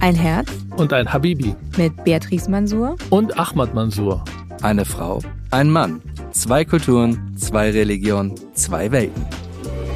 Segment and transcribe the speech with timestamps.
[0.00, 4.24] Ein Herz und ein Habibi mit Beatrice Mansour und Ahmad Mansour.
[4.62, 9.26] Eine Frau, ein Mann, zwei Kulturen, zwei Religionen, zwei Welten.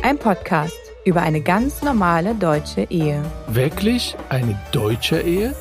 [0.03, 3.23] Ein Podcast über eine ganz normale deutsche Ehe.
[3.47, 5.55] Wirklich eine deutsche Ehe?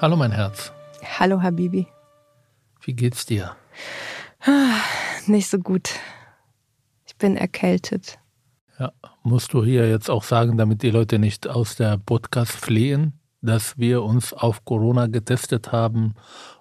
[0.00, 0.72] Hallo mein Herz.
[1.18, 1.86] Hallo Habibi.
[2.82, 3.56] Wie geht's dir?
[5.26, 5.90] Nicht so gut.
[7.06, 8.18] Ich bin erkältet.
[8.78, 13.14] Ja, musst du hier jetzt auch sagen, damit die Leute nicht aus der Podcast fliehen,
[13.40, 16.14] dass wir uns auf Corona getestet haben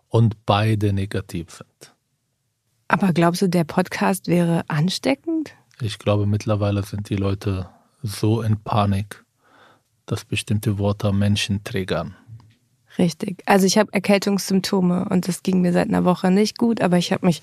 [0.07, 1.93] und beide negativ sind.
[2.87, 5.53] Aber glaubst du, der Podcast wäre ansteckend?
[5.81, 7.67] Ich glaube, mittlerweile sind die Leute
[8.01, 9.25] so in Panik,
[10.05, 12.15] dass bestimmte Worte Menschen triggern.
[12.97, 13.43] Richtig.
[13.45, 17.11] Also ich habe Erkältungssymptome und das ging mir seit einer Woche nicht gut, aber ich
[17.11, 17.41] habe mich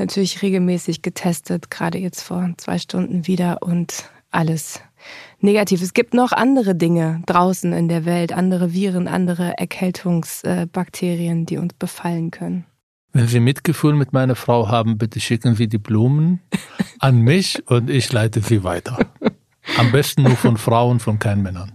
[0.00, 4.80] natürlich regelmäßig getestet, gerade jetzt vor zwei Stunden wieder und alles
[5.40, 5.82] negativ.
[5.82, 11.74] Es gibt noch andere Dinge draußen in der Welt, andere Viren, andere Erkältungsbakterien, die uns
[11.74, 12.64] befallen können.
[13.12, 16.40] Wenn Sie Mitgefühl mit meiner Frau haben, bitte schicken Sie die Blumen
[16.98, 18.98] an mich und ich leite sie weiter.
[19.76, 21.72] Am besten nur von Frauen, von keinen Männern.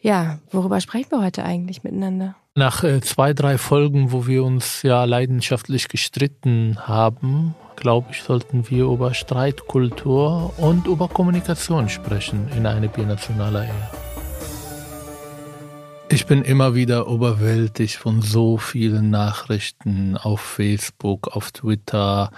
[0.00, 2.36] Ja, worüber sprechen wir heute eigentlich miteinander?
[2.58, 8.68] Nach äh, zwei, drei Folgen, wo wir uns ja leidenschaftlich gestritten haben, glaube ich, sollten
[8.68, 13.90] wir über Streitkultur und über Kommunikation sprechen in einer binationaler Ehe.
[16.08, 22.32] Ich bin immer wieder überwältigt von so vielen Nachrichten auf Facebook, auf Twitter,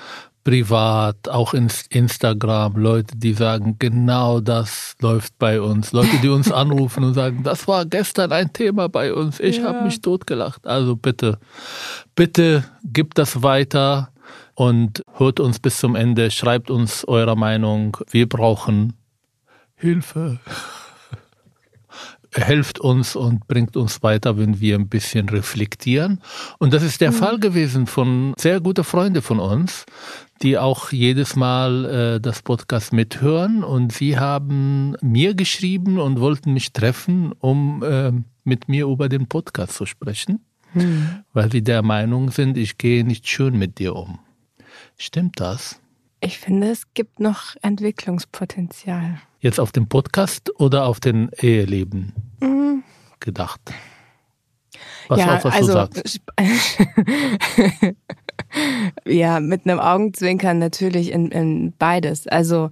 [0.44, 5.92] privat, auch in Instagram, Leute, die sagen, genau das läuft bei uns.
[5.92, 9.38] Leute, die uns anrufen und sagen, das war gestern ein Thema bei uns.
[9.41, 9.64] Ich ja.
[9.64, 10.66] habe mich totgelacht.
[10.66, 11.38] Also bitte,
[12.14, 14.12] bitte gibt das weiter
[14.55, 16.30] und hört uns bis zum Ende.
[16.30, 17.96] Schreibt uns eure Meinung.
[18.11, 18.94] Wir brauchen
[19.74, 20.41] Hilfe
[22.33, 26.20] helft uns und bringt uns weiter, wenn wir ein bisschen reflektieren.
[26.58, 27.16] Und das ist der mhm.
[27.16, 29.84] Fall gewesen von sehr guten Freunden von uns,
[30.42, 31.84] die auch jedes Mal
[32.17, 33.62] äh, das Podcast mithören.
[33.62, 38.12] Und sie haben mir geschrieben und wollten mich treffen, um äh,
[38.45, 41.24] mit mir über den Podcast zu sprechen, mhm.
[41.33, 44.18] weil sie der Meinung sind, ich gehe nicht schön mit dir um.
[44.96, 45.80] Stimmt das?
[46.20, 49.20] Ich finde, es gibt noch Entwicklungspotenzial.
[49.40, 52.83] Jetzt auf dem Podcast oder auf den Eheleben mhm.
[53.20, 53.61] gedacht?
[55.08, 56.20] Was ja, auch, was also, du sagst.
[59.06, 62.27] ja, mit einem Augenzwinkern natürlich in, in beides.
[62.27, 62.70] Also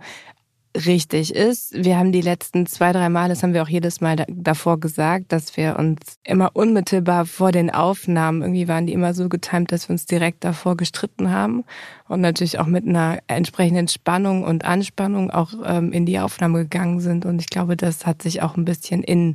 [0.87, 1.72] richtig ist.
[1.72, 5.33] Wir haben die letzten zwei, drei Mal, das haben wir auch jedes Mal davor gesagt,
[5.33, 9.88] dass wir uns immer unmittelbar vor den Aufnahmen, irgendwie waren die immer so getimt, dass
[9.88, 11.65] wir uns direkt davor gestritten haben
[12.06, 17.00] und natürlich auch mit einer entsprechenden Spannung und Anspannung auch ähm, in die Aufnahme gegangen
[17.00, 17.25] sind.
[17.25, 19.34] Und ich glaube, das hat sich auch ein bisschen in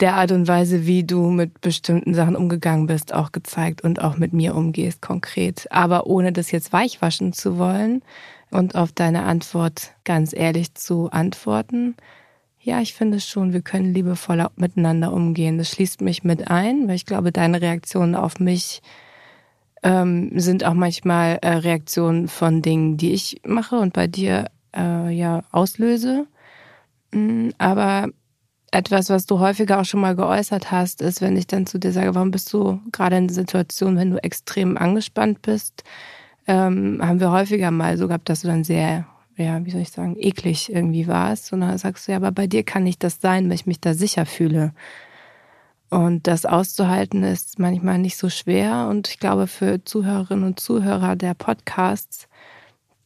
[0.00, 4.16] der Art und Weise, wie du mit bestimmten Sachen umgegangen bist, auch gezeigt und auch
[4.16, 5.66] mit mir umgehst konkret.
[5.70, 8.02] Aber ohne das jetzt weichwaschen zu wollen,
[8.50, 11.96] und auf deine Antwort ganz ehrlich zu antworten.
[12.60, 15.58] Ja, ich finde schon, wir können liebevoller miteinander umgehen.
[15.58, 18.82] Das schließt mich mit ein, weil ich glaube, deine Reaktionen auf mich
[19.82, 25.10] ähm, sind auch manchmal äh, Reaktionen von Dingen, die ich mache und bei dir äh,
[25.10, 26.26] ja auslöse.
[27.12, 28.08] Mm, aber
[28.70, 31.92] etwas, was du häufiger auch schon mal geäußert hast, ist, wenn ich dann zu dir
[31.92, 35.84] sage, warum bist du gerade in Situationen, wenn du extrem angespannt bist,
[36.46, 39.06] ähm, haben wir häufiger mal so gehabt, dass du dann sehr,
[39.36, 41.52] ja, wie soll ich sagen, eklig irgendwie warst.
[41.52, 43.80] Und dann sagst du, ja, aber bei dir kann nicht das sein, weil ich mich
[43.80, 44.72] da sicher fühle.
[45.90, 48.88] Und das auszuhalten ist manchmal nicht so schwer.
[48.90, 52.27] Und ich glaube, für Zuhörerinnen und Zuhörer der Podcasts,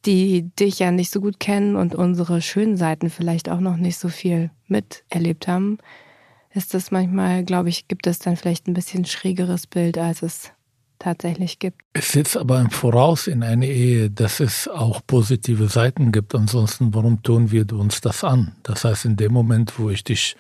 [0.05, 3.99] die dich ja nicht so gut kennen und unsere schönen Seiten vielleicht auch noch nicht
[3.99, 5.79] so viel miterlebt haben,
[6.55, 10.53] ist das manchmal, glaube ich, gibt es dann vielleicht ein bisschen schrägeres Bild, als es
[10.99, 11.81] tatsächlich gibt.
[11.95, 16.35] Es setzt aber im Voraus in eine Ehe, dass es auch positive Seiten gibt.
[16.35, 18.55] Ansonsten, warum tun wir uns das an?
[18.63, 20.37] Das heißt, in dem Moment, wo ich dich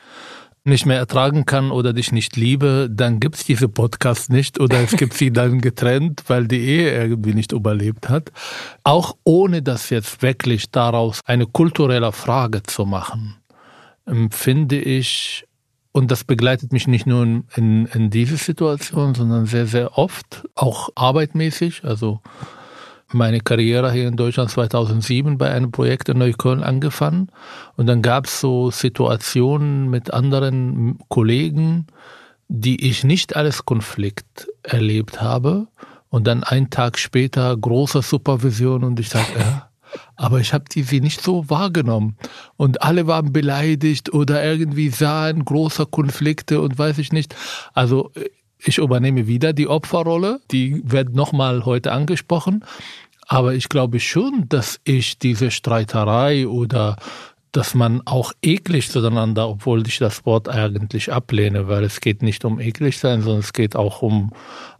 [0.64, 4.80] nicht mehr ertragen kann oder dich nicht liebe, dann gibt es diese Podcast nicht oder
[4.80, 8.30] es gibt sie dann getrennt, weil die Ehe irgendwie nicht überlebt hat.
[8.84, 13.36] Auch ohne das jetzt wirklich daraus eine kulturelle Frage zu machen,
[14.06, 15.46] empfinde ich
[15.90, 20.48] und das begleitet mich nicht nur in, in, in diese Situation, sondern sehr, sehr oft,
[20.54, 21.84] auch arbeitmäßig.
[21.84, 22.20] Also
[23.14, 27.28] meine Karriere hier in Deutschland 2007 bei einem Projekt in Neukölln angefangen.
[27.76, 31.86] Und dann gab es so Situationen mit anderen Kollegen,
[32.48, 35.68] die ich nicht als Konflikt erlebt habe.
[36.10, 39.68] Und dann einen Tag später große Supervision und ich sage, ja,
[40.16, 42.16] aber ich habe die sie nicht so wahrgenommen.
[42.56, 47.34] Und alle waren beleidigt oder irgendwie sahen große Konflikte und weiß ich nicht.
[47.72, 48.12] Also
[48.64, 52.64] ich übernehme wieder die Opferrolle, die wird nochmal heute angesprochen.
[53.26, 56.96] Aber ich glaube schon, dass ich diese Streiterei oder
[57.52, 62.46] dass man auch eklig zueinander, obwohl ich das Wort eigentlich ablehne, weil es geht nicht
[62.46, 64.32] um eklig sein, sondern es geht auch um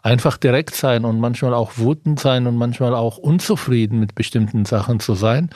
[0.03, 5.01] einfach direkt sein und manchmal auch wütend sein und manchmal auch unzufrieden mit bestimmten Sachen
[5.01, 5.51] zu sein.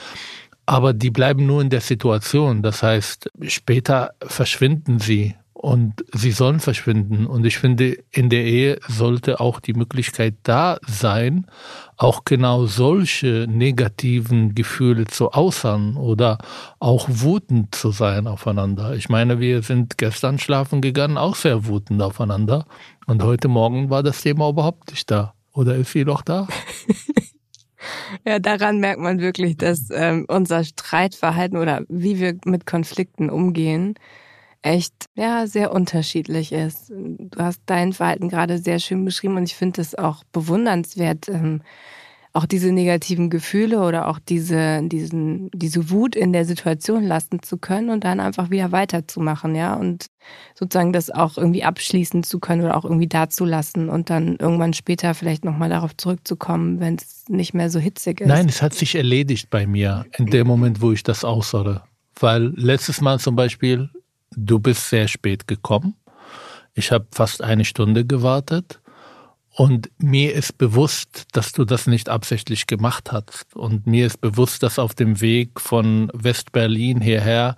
[0.67, 2.63] Aber die bleiben nur in der Situation.
[2.63, 7.27] Das heißt, später verschwinden sie und sie sollen verschwinden.
[7.27, 11.47] Und ich finde, in der Ehe sollte auch die Möglichkeit da sein,
[11.97, 16.37] auch genau solche negativen Gefühle zu äußern oder
[16.79, 18.95] auch wütend zu sein aufeinander.
[18.95, 22.67] Ich meine, wir sind gestern schlafen gegangen, auch sehr wütend aufeinander.
[23.07, 25.33] Und heute Morgen war das Thema überhaupt nicht da.
[25.55, 26.49] Oder ist sie doch da?
[28.27, 33.95] Ja, daran merkt man wirklich, dass ähm, unser Streitverhalten oder wie wir mit Konflikten umgehen,
[34.67, 36.91] echt ja sehr unterschiedlich ist.
[36.91, 41.63] Du hast dein Verhalten gerade sehr schön beschrieben und ich finde es auch bewundernswert, ähm,
[42.33, 47.57] auch diese negativen Gefühle oder auch diese, diesen, diese Wut in der Situation lassen zu
[47.57, 50.07] können und dann einfach wieder weiterzumachen, ja, und
[50.55, 55.15] sozusagen das auch irgendwie abschließen zu können oder auch irgendwie dazulassen und dann irgendwann später
[55.15, 58.29] vielleicht nochmal darauf zurückzukommen, wenn es nicht mehr so hitzig ist.
[58.29, 61.83] Nein, es hat sich erledigt bei mir in dem Moment, wo ich das aussage.
[62.21, 63.89] Weil letztes Mal zum Beispiel
[64.37, 65.95] du bist sehr spät gekommen.
[66.75, 68.81] Ich habe fast eine Stunde gewartet.
[69.57, 73.57] Und mir ist bewusst, dass du das nicht absichtlich gemacht hast.
[73.57, 77.57] Und mir ist bewusst, dass auf dem Weg von West-Berlin hierher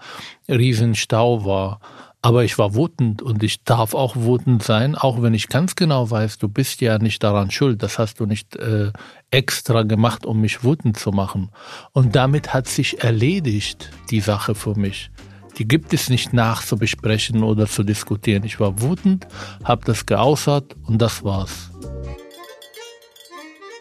[0.49, 1.81] Riesenstau war.
[2.23, 6.09] Aber ich war wütend und ich darf auch wütend sein, auch wenn ich ganz genau
[6.09, 7.83] weiß, du bist ja nicht daran schuld.
[7.83, 8.93] Das hast du nicht äh,
[9.33, 11.51] extra gemacht, um mich wütend zu machen.
[11.93, 15.11] Und damit hat sich erledigt die Sache für mich.
[15.59, 18.45] Die gibt es nicht nachzubesprechen oder zu diskutieren.
[18.45, 19.27] Ich war wütend,
[19.65, 21.71] habe das geäußert und das war's.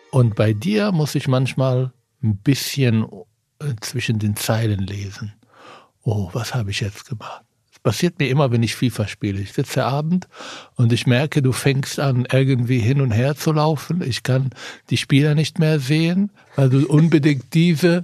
[0.10, 1.94] Und bei dir muss ich manchmal
[2.24, 3.06] ein bisschen
[3.60, 5.34] äh, zwischen den Zeilen lesen.
[6.04, 7.44] Oh, was habe ich jetzt gemacht?
[7.88, 9.40] Passiert mir immer, wenn ich FIFA spiele.
[9.40, 10.28] Ich sitze Abend
[10.76, 14.02] und ich merke, du fängst an, irgendwie hin und her zu laufen.
[14.02, 14.50] Ich kann
[14.90, 18.04] die Spieler nicht mehr sehen, weil du unbedingt diese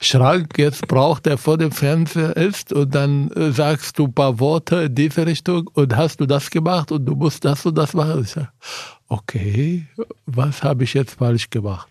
[0.00, 2.72] Schrank jetzt braucht, der vor dem Fernseher ist.
[2.72, 6.48] Und dann äh, sagst du ein paar Worte in diese Richtung und hast du das
[6.48, 8.22] gemacht und du musst das und das machen.
[8.22, 8.48] Ich sage,
[9.08, 9.86] okay,
[10.24, 11.90] was habe ich jetzt falsch gemacht?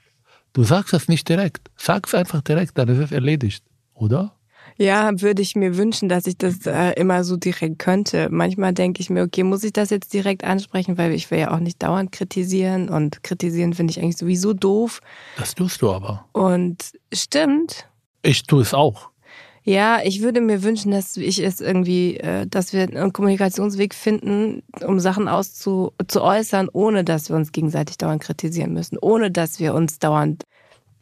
[0.53, 1.69] Du sagst das nicht direkt.
[1.75, 3.63] Sag's einfach direkt, dann ist es erledigt,
[3.93, 4.36] oder?
[4.77, 8.29] Ja, würde ich mir wünschen, dass ich das äh, immer so direkt könnte.
[8.29, 11.51] Manchmal denke ich mir, okay, muss ich das jetzt direkt ansprechen, weil ich will ja
[11.51, 15.01] auch nicht dauernd kritisieren und kritisieren finde ich eigentlich sowieso doof.
[15.35, 16.25] Das tust du aber.
[16.31, 17.89] Und stimmt.
[18.21, 19.09] Ich tue es auch.
[19.63, 24.63] Ja, ich würde mir wünschen, dass ich es irgendwie, äh, dass wir einen Kommunikationsweg finden,
[24.85, 29.99] um Sachen auszuäußern, ohne dass wir uns gegenseitig dauernd kritisieren müssen, ohne dass wir uns
[29.99, 30.43] dauernd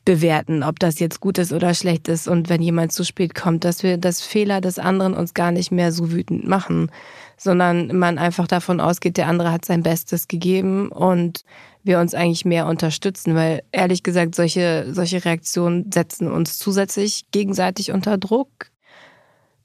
[0.05, 3.63] bewerten, ob das jetzt gut ist oder schlecht ist und wenn jemand zu spät kommt,
[3.63, 6.91] dass wir das Fehler des anderen uns gar nicht mehr so wütend machen,
[7.37, 11.43] sondern man einfach davon ausgeht, der andere hat sein Bestes gegeben und
[11.83, 17.91] wir uns eigentlich mehr unterstützen, weil ehrlich gesagt solche solche Reaktionen setzen uns zusätzlich gegenseitig
[17.91, 18.71] unter Druck.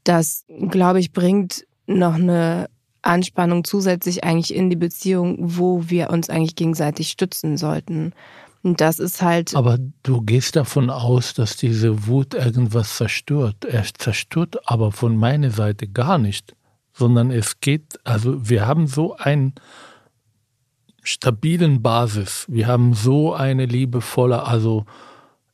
[0.04, 2.68] Das glaube ich bringt noch eine
[3.02, 8.12] Anspannung zusätzlich eigentlich in die Beziehung, wo wir uns eigentlich gegenseitig stützen sollten.
[8.62, 9.54] Und das ist halt.
[9.56, 13.64] Aber du gehst davon aus, dass diese Wut irgendwas zerstört.
[13.64, 16.54] Er zerstört aber von meiner Seite gar nicht,
[16.92, 19.54] sondern es geht, also wir haben so einen
[21.02, 22.44] stabilen Basis.
[22.48, 24.84] Wir haben so eine liebevolle, also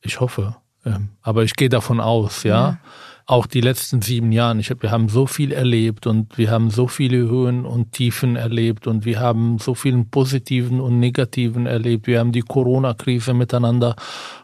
[0.00, 2.70] ich hoffe, ähm, aber ich gehe davon aus, ja.
[2.70, 2.78] ja
[3.26, 4.58] auch die letzten sieben Jahre.
[4.60, 8.36] Ich hab, wir haben so viel erlebt und wir haben so viele Höhen und Tiefen
[8.36, 12.06] erlebt und wir haben so vielen positiven und negativen erlebt.
[12.06, 13.96] Wir haben die Corona-Krise miteinander,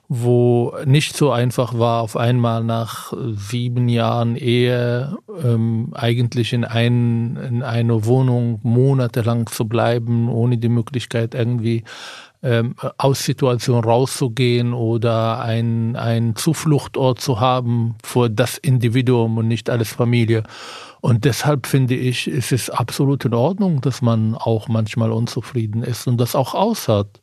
[0.08, 7.36] wo nicht so einfach war, auf einmal nach sieben Jahren Ehe ähm, eigentlich in, ein,
[7.36, 11.84] in einer Wohnung monatelang zu bleiben, ohne die Möglichkeit irgendwie
[12.42, 19.70] ähm, aus Situation rauszugehen oder ein, ein Zufluchtort zu haben für das Individuum und nicht
[19.70, 20.42] alles Familie.
[21.00, 26.06] Und deshalb finde ich, ist es absolut in Ordnung, dass man auch manchmal unzufrieden ist
[26.06, 27.20] und das auch aushält.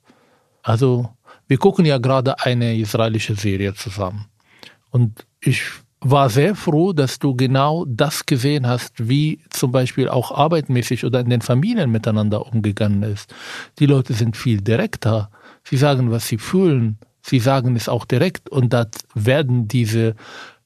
[0.63, 1.09] Also,
[1.47, 4.25] wir gucken ja gerade eine israelische Serie zusammen.
[4.91, 5.63] Und ich
[6.01, 11.19] war sehr froh, dass du genau das gesehen hast, wie zum Beispiel auch arbeitmäßig oder
[11.19, 13.33] in den Familien miteinander umgegangen ist.
[13.79, 15.29] Die Leute sind viel direkter.
[15.63, 16.97] Sie sagen, was sie fühlen.
[17.21, 20.15] Sie sagen es auch direkt und da werden diese,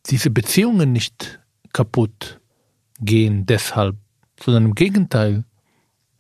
[0.05, 1.39] diese Beziehungen nicht
[1.73, 2.39] kaputt
[2.99, 3.97] gehen deshalb,
[4.39, 5.45] sondern im Gegenteil.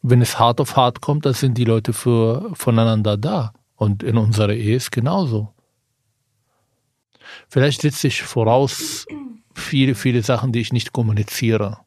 [0.01, 3.53] Wenn es hart auf hart kommt, dann sind die Leute für, voneinander da.
[3.75, 5.52] Und in unserer Ehe ist genauso.
[7.49, 9.05] Vielleicht setze ich voraus
[9.53, 11.79] viele, viele Sachen, die ich nicht kommuniziere.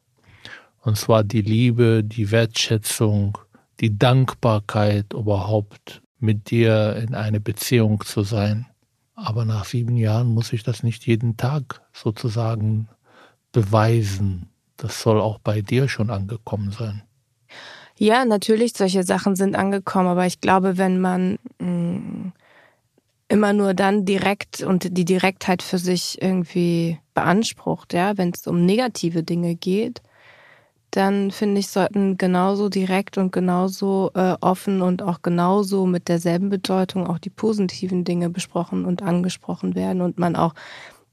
[0.83, 3.39] Und zwar die Liebe, die Wertschätzung,
[3.81, 8.67] die Dankbarkeit überhaupt mit dir in eine Beziehung zu sein.
[9.15, 12.89] Aber nach sieben Jahren muss ich das nicht jeden Tag sozusagen
[13.53, 14.51] beweisen.
[14.77, 17.03] Das soll auch bei dir schon angekommen sein.
[17.99, 22.33] Ja, natürlich, solche Sachen sind angekommen, aber ich glaube, wenn man mh, mm,
[23.29, 28.65] immer nur dann direkt und die Direktheit für sich irgendwie beansprucht, ja, wenn es um
[28.65, 30.03] negative Dinge geht,
[30.93, 36.49] dann finde ich, sollten genauso direkt und genauso äh, offen und auch genauso mit derselben
[36.49, 40.55] Bedeutung auch die positiven Dinge besprochen und angesprochen werden und man auch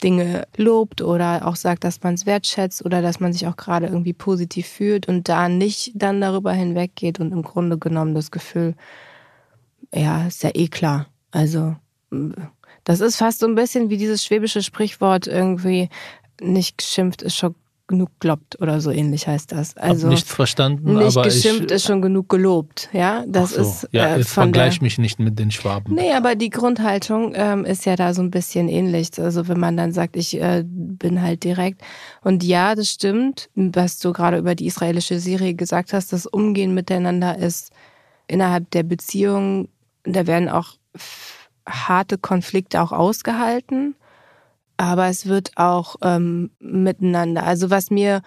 [0.04, 3.88] Dinge lobt oder auch sagt, dass man es wertschätzt oder dass man sich auch gerade
[3.88, 8.76] irgendwie positiv fühlt und da nicht dann darüber hinweggeht und im Grunde genommen das Gefühl,
[9.94, 11.08] ja, ist ja eh klar.
[11.32, 11.76] Also
[12.84, 15.90] das ist fast so ein bisschen wie dieses schwäbische Sprichwort irgendwie
[16.42, 17.56] nicht geschimpft ist schon
[17.88, 19.76] genug gelobt oder so ähnlich heißt das.
[19.76, 23.26] Also Hab nichts verstanden, nicht aber geschimpft ich, ist schon genug gelobt, ja.
[23.28, 23.62] Das so.
[23.62, 25.94] ist ja, äh, jetzt vergleich mich nicht mit den Schwaben.
[25.94, 29.10] Nee, aber die Grundhaltung ähm, ist ja da so ein bisschen ähnlich.
[29.20, 31.82] Also wenn man dann sagt, ich äh, bin halt direkt
[32.22, 36.74] und ja, das stimmt, was du gerade über die israelische Serie gesagt hast, das Umgehen
[36.74, 37.72] miteinander ist
[38.28, 39.68] innerhalb der Beziehung,
[40.04, 40.78] da werden auch
[41.68, 43.96] harte Konflikte auch ausgehalten
[44.78, 47.44] aber es wird auch ähm, miteinander.
[47.44, 48.22] Also was mir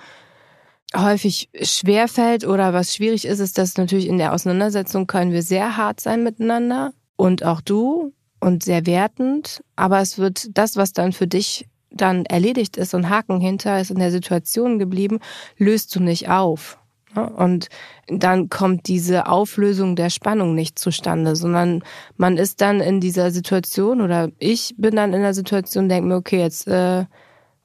[0.96, 5.42] häufig schwer fällt oder was schwierig ist, ist, dass natürlich in der Auseinandersetzung können wir
[5.42, 10.92] sehr hart sein miteinander und auch du und sehr wertend, aber es wird das, was
[10.92, 15.18] dann für dich dann erledigt ist und Haken hinter ist in der Situation geblieben,
[15.56, 16.78] löst du nicht auf.
[17.16, 17.68] Und
[18.08, 21.82] dann kommt diese Auflösung der Spannung nicht zustande, sondern
[22.16, 26.16] man ist dann in dieser Situation oder ich bin dann in der Situation, denke mir,
[26.16, 27.04] okay, jetzt, äh,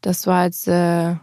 [0.02, 1.16] das war jetzt äh,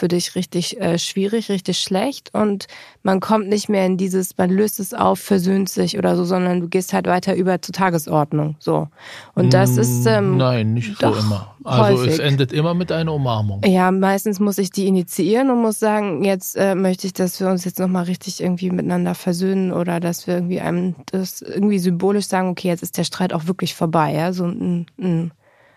[0.00, 2.66] für dich richtig äh, schwierig, richtig schlecht und
[3.02, 6.60] man kommt nicht mehr in dieses, man löst es auf, versöhnt sich oder so, sondern
[6.60, 8.56] du gehst halt weiter über zur Tagesordnung.
[8.58, 8.88] So.
[9.34, 10.06] Und das ist.
[10.06, 11.54] Ähm, Nein, nicht so immer.
[11.64, 12.14] Also häufig.
[12.14, 13.60] es endet immer mit einer Umarmung.
[13.66, 17.48] Ja, meistens muss ich die initiieren und muss sagen, jetzt äh, möchte ich, dass wir
[17.48, 22.26] uns jetzt nochmal richtig irgendwie miteinander versöhnen oder dass wir irgendwie einem das irgendwie symbolisch
[22.26, 24.32] sagen, okay, jetzt ist der Streit auch wirklich vorbei, ja.
[24.32, 25.32] So ein, ein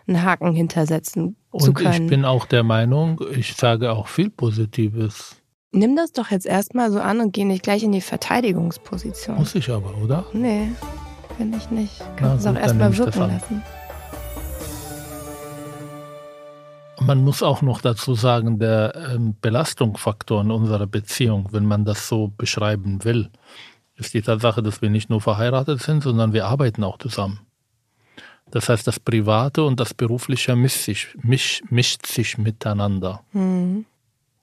[0.07, 1.87] einen Haken hintersetzen und zu können.
[1.87, 5.35] Und ich bin auch der Meinung, ich sage auch viel Positives.
[5.71, 9.37] Nimm das doch jetzt erstmal so an und geh nicht gleich in die Verteidigungsposition.
[9.37, 10.25] Muss ich aber, oder?
[10.33, 10.67] Nee,
[11.37, 11.99] finde ich nicht.
[12.15, 13.63] Kannst du es auch erstmal wirken lassen.
[16.99, 22.07] Man muss auch noch dazu sagen, der ähm, Belastungsfaktor in unserer Beziehung, wenn man das
[22.07, 23.29] so beschreiben will,
[23.95, 27.39] ist die Tatsache, dass wir nicht nur verheiratet sind, sondern wir arbeiten auch zusammen.
[28.53, 33.21] Das heißt, das Private und das Berufliche mischt sich, misch, mischt sich miteinander.
[33.31, 33.85] Mhm.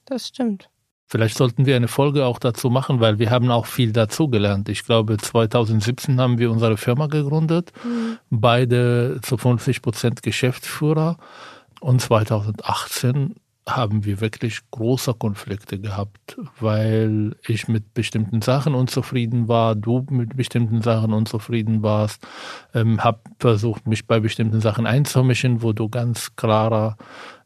[0.05, 0.69] Das stimmt.
[1.07, 4.69] Vielleicht sollten wir eine Folge auch dazu machen, weil wir haben auch viel dazugelernt.
[4.69, 8.19] Ich glaube, 2017 haben wir unsere Firma gegründet, mhm.
[8.31, 11.17] beide zu 50 Prozent Geschäftsführer.
[11.81, 13.37] Und 2018
[13.69, 20.37] haben wir wirklich große Konflikte gehabt, weil ich mit bestimmten Sachen unzufrieden war, du mit
[20.37, 22.26] bestimmten Sachen unzufrieden warst,
[22.75, 26.97] ähm, habe versucht, mich bei bestimmten Sachen einzumischen, wo du ganz klarer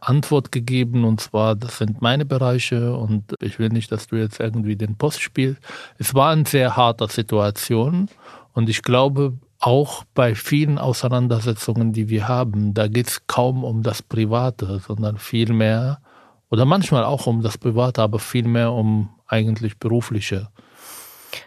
[0.00, 4.40] Antwort gegeben und zwar, das sind meine Bereiche und ich will nicht, dass du jetzt
[4.40, 5.60] irgendwie den Post spielst.
[5.98, 8.08] Es war eine sehr harte Situation
[8.52, 13.82] und ich glaube, auch bei vielen Auseinandersetzungen, die wir haben, da geht es kaum um
[13.82, 16.00] das Private, sondern vielmehr
[16.54, 20.50] oder manchmal auch um das Private, aber vielmehr um eigentlich berufliche.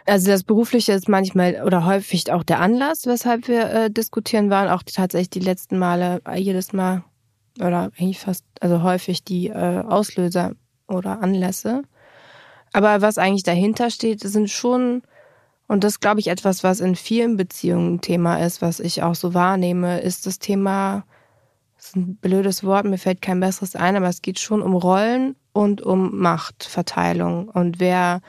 [0.04, 4.68] Also das Berufliche ist manchmal oder häufig auch der Anlass, weshalb wir äh, diskutieren waren.
[4.68, 7.04] Auch tatsächlich die letzten Male, äh, jedes Mal
[7.58, 10.52] oder eigentlich fast, also häufig die äh, Auslöser
[10.88, 11.84] oder Anlässe.
[12.74, 15.00] Aber was eigentlich dahinter steht, sind schon,
[15.68, 19.32] und das glaube ich etwas, was in vielen Beziehungen Thema ist, was ich auch so
[19.32, 21.04] wahrnehme, ist das Thema
[21.78, 24.74] das ist ein blödes Wort, mir fällt kein besseres ein, aber es geht schon um
[24.74, 28.20] Rollen und um Machtverteilung und wer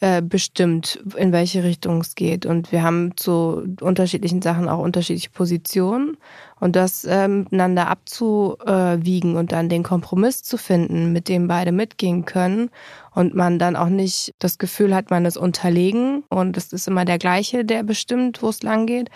[0.00, 2.46] äh, bestimmt, in welche Richtung es geht.
[2.46, 6.16] Und wir haben zu unterschiedlichen Sachen auch unterschiedliche Positionen.
[6.60, 12.24] Und das äh, miteinander abzuwiegen und dann den Kompromiss zu finden, mit dem beide mitgehen
[12.24, 12.70] können
[13.12, 17.04] und man dann auch nicht das Gefühl hat, man ist unterlegen und es ist immer
[17.04, 19.10] der gleiche, der bestimmt, wo es lang geht,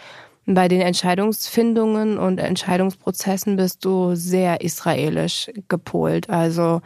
[0.47, 6.29] bei den Entscheidungsfindungen und Entscheidungsprozessen bist du sehr israelisch gepolt.
[6.31, 6.83] Also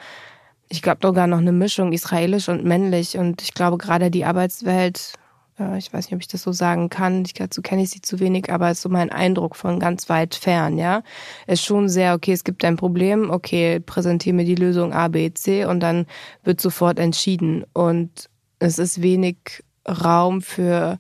[0.68, 3.16] ich glaube sogar noch eine Mischung israelisch und männlich.
[3.16, 5.14] Und ich glaube gerade die Arbeitswelt,
[5.58, 8.00] äh, ich weiß nicht, ob ich das so sagen kann, ich, dazu kenne ich sie
[8.00, 11.02] zu wenig, aber es ist so mein Eindruck von ganz weit fern, ja.
[11.46, 15.32] Ist schon sehr, okay, es gibt ein Problem, okay, präsentiere mir die Lösung A, B,
[15.32, 16.06] C und dann
[16.44, 17.64] wird sofort entschieden.
[17.72, 20.98] Und es ist wenig Raum für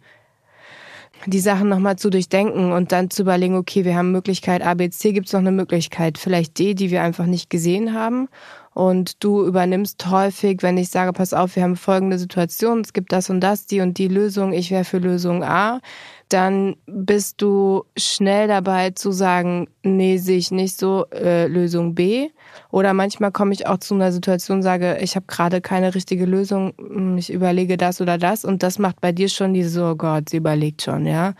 [1.24, 4.90] die Sachen nochmal zu durchdenken und dann zu überlegen, okay, wir haben Möglichkeit A, B,
[4.90, 8.28] C, gibt es noch eine Möglichkeit, vielleicht D, die wir einfach nicht gesehen haben.
[8.76, 13.10] Und du übernimmst häufig, wenn ich sage, pass auf, wir haben folgende Situation, es gibt
[13.10, 15.80] das und das, die und die Lösung, ich wäre für Lösung A,
[16.28, 22.28] dann bist du schnell dabei zu sagen, nee, sehe ich nicht so, äh, Lösung B.
[22.70, 26.74] Oder manchmal komme ich auch zu einer Situation, sage, ich habe gerade keine richtige Lösung,
[26.76, 30.28] hm, ich überlege das oder das und das macht bei dir schon diese, oh Gott,
[30.28, 31.32] sie überlegt schon, ja.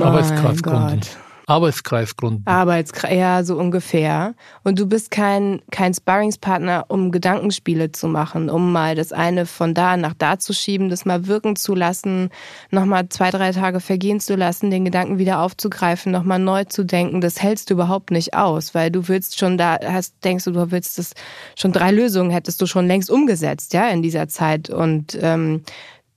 [0.00, 1.23] Aber es Gott.
[1.46, 2.42] Arbeitskreis gründen.
[2.46, 4.34] Arbeitskreis, ja, so ungefähr.
[4.62, 9.74] Und du bist kein, kein Sparringspartner, um Gedankenspiele zu machen, um mal das eine von
[9.74, 12.30] da nach da zu schieben, das mal wirken zu lassen,
[12.70, 17.20] nochmal zwei, drei Tage vergehen zu lassen, den Gedanken wieder aufzugreifen, nochmal neu zu denken.
[17.20, 20.70] Das hältst du überhaupt nicht aus, weil du willst schon da, hast, denkst du, du
[20.70, 21.12] willst das,
[21.56, 24.70] schon drei Lösungen hättest du schon längst umgesetzt, ja, in dieser Zeit.
[24.70, 25.62] Und ähm,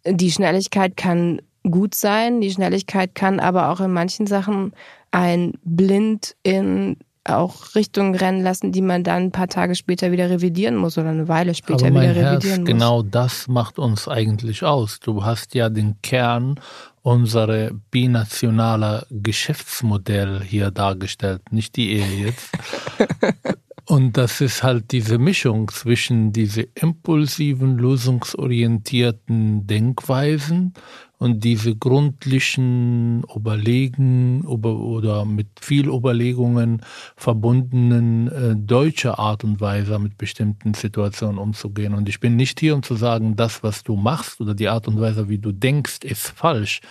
[0.06, 4.74] die Schnelligkeit kann gut sein, die Schnelligkeit kann aber auch in manchen Sachen
[5.12, 6.98] ein blind in
[7.30, 11.10] auch Richtungen rennen lassen, die man dann ein paar Tage später wieder revidieren muss oder
[11.10, 12.68] eine Weile später wieder revidieren Herz, muss.
[12.68, 15.00] Genau das macht uns eigentlich aus.
[15.00, 16.60] Du hast ja den Kern
[17.02, 22.50] unserer binationaler Geschäftsmodell hier dargestellt, nicht die Ehe jetzt.
[23.86, 30.74] Und das ist halt diese Mischung zwischen diese impulsiven, lösungsorientierten Denkweisen
[31.20, 36.82] und diese gründlichen, überlegen oder mit viel Überlegungen
[37.16, 41.94] verbundenen äh, deutsche Art und Weise mit bestimmten Situationen umzugehen.
[41.94, 44.88] Und ich bin nicht hier, um zu sagen, das, was du machst oder die Art
[44.88, 46.82] und Weise, wie du denkst, ist falsch.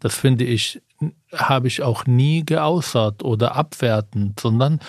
[0.00, 0.80] Das finde ich,
[1.32, 4.80] habe ich auch nie geäußert oder abwertend, sondern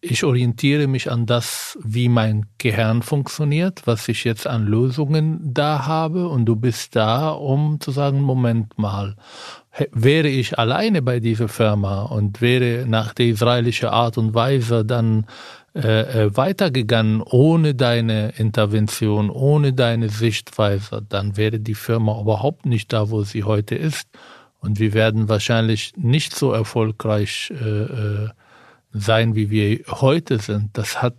[0.00, 5.86] ich orientiere mich an das, wie mein Gehirn funktioniert, was ich jetzt an Lösungen da
[5.86, 9.16] habe und du bist da, um zu sagen, Moment mal,
[9.92, 15.26] wäre ich alleine bei dieser Firma und wäre nach der israelischen Art und Weise dann
[15.74, 22.92] äh, äh, weitergegangen ohne deine Intervention, ohne deine Sichtweise, dann wäre die Firma überhaupt nicht
[22.92, 24.08] da, wo sie heute ist.
[24.60, 28.28] Und wir werden wahrscheinlich nicht so erfolgreich äh, äh
[28.92, 31.16] sein, wie wir heute sind, das hat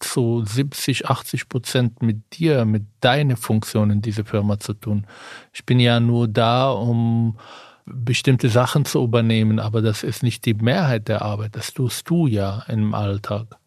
[0.00, 5.06] zu 70, 80 Prozent mit dir, mit deiner Funktion in dieser Firma zu tun.
[5.52, 7.38] Ich bin ja nur da, um
[7.84, 11.56] bestimmte Sachen zu übernehmen, aber das ist nicht die Mehrheit der Arbeit.
[11.56, 13.59] Das tust du ja im Alltag.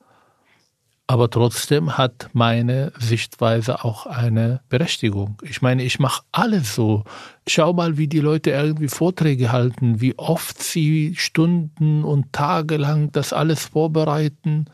[1.05, 5.37] Aber trotzdem hat meine Sichtweise auch eine Berechtigung.
[5.43, 7.03] Ich meine, ich mache alles so.
[7.45, 13.11] Schau mal, wie die Leute irgendwie Vorträge halten, wie oft sie Stunden und Tage lang
[13.11, 14.65] das alles vorbereiten.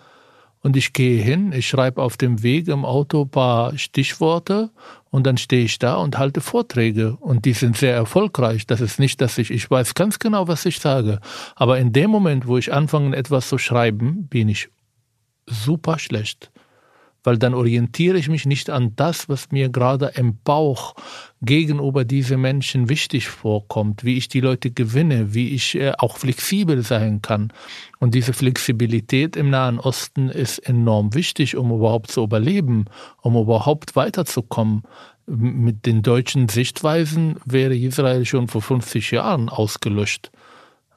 [0.61, 4.69] Und ich gehe hin, ich schreibe auf dem Weg im Auto ein paar Stichworte
[5.09, 7.15] und dann stehe ich da und halte Vorträge.
[7.15, 8.67] Und die sind sehr erfolgreich.
[8.67, 11.21] Das ist nicht, dass ich, ich weiß ganz genau, was ich sage.
[11.55, 14.69] Aber in dem Moment, wo ich anfange, etwas zu schreiben, bin ich
[15.49, 16.51] super schlecht,
[17.23, 20.95] weil dann orientiere ich mich nicht an das, was mir gerade im Bauch
[21.41, 26.81] gegenüber diesen Menschen wichtig vorkommt, wie ich die Leute gewinne, wie ich äh, auch flexibel
[26.81, 27.51] sein kann.
[27.99, 32.85] Und diese Flexibilität im Nahen Osten ist enorm wichtig, um überhaupt zu überleben,
[33.21, 34.83] um überhaupt weiterzukommen.
[35.25, 40.31] Mit den deutschen Sichtweisen wäre Israel schon vor 50 Jahren ausgelöscht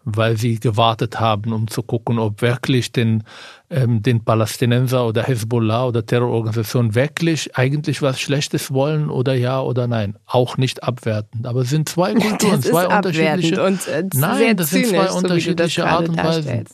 [0.04, 3.24] weil sie gewartet haben, um zu gucken, ob wirklich den,
[3.70, 9.86] ähm, den Palästinenser oder Hezbollah oder Terrororganisationen wirklich eigentlich was Schlechtes wollen oder ja oder
[9.86, 10.16] nein.
[10.26, 11.46] Auch nicht abwertend.
[11.46, 13.62] Aber es sind zwei Kulturen, das zwei unterschiedliche.
[13.62, 16.64] Und, äh, nein, das sind zwei unterschiedliche so Art und Weisen.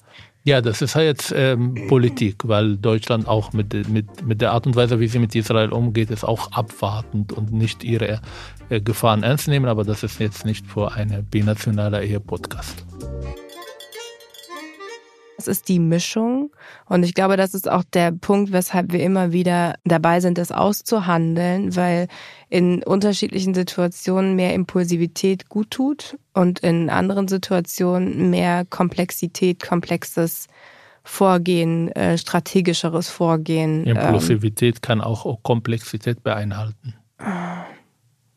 [0.48, 4.66] Ja, das ist halt jetzt ähm, Politik, weil Deutschland auch mit, mit, mit der Art
[4.66, 8.22] und Weise, wie sie mit Israel umgeht, ist auch abwartend und nicht ihre
[8.70, 9.66] äh, Gefahren ernst nehmen.
[9.66, 12.82] Aber das ist jetzt nicht für eine binationale Ehe-Podcast.
[15.38, 16.50] Es ist die Mischung.
[16.86, 20.50] Und ich glaube, das ist auch der Punkt, weshalb wir immer wieder dabei sind, das
[20.50, 22.08] auszuhandeln, weil
[22.48, 30.48] in unterschiedlichen Situationen mehr Impulsivität gut tut und in anderen Situationen mehr Komplexität, komplexes
[31.04, 33.84] Vorgehen, äh, strategischeres Vorgehen.
[33.84, 36.94] Impulsivität ähm, kann auch Komplexität beinhalten.